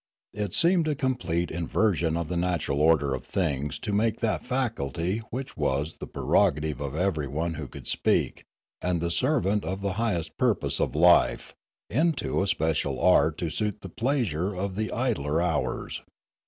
It 0.33 0.55
seemed 0.55 0.87
a 0.87 0.95
com 0.95 1.13
plete 1.13 1.51
inversion 1.51 2.17
of 2.17 2.27
the 2.27 2.35
natural 2.35 2.81
order 2.81 3.13
of 3.13 3.23
things 3.23 3.77
to 3.81 3.93
make 3.93 4.19
that 4.21 4.43
faculty 4.43 5.19
which 5.29 5.55
was 5.55 5.97
the 5.97 6.07
prerogative 6.07 6.81
of 6.81 6.95
everyone 6.95 7.53
who 7.53 7.67
could 7.67 7.85
speak, 7.87 8.43
and 8.81 8.99
the 8.99 9.11
servant 9.11 9.63
of 9.63 9.81
the 9.81 9.93
highest 10.01 10.39
purpose 10.39 10.79
of 10.79 10.95
life, 10.95 11.53
into 11.87 12.41
a 12.41 12.47
special 12.47 12.99
art 12.99 13.37
to 13.37 13.51
suit 13.51 13.81
the 13.81 13.89
pleasure 13.89 14.55
of 14.55 14.75
the 14.75 14.91
idler 14.91 15.39
hours. 15.39 16.01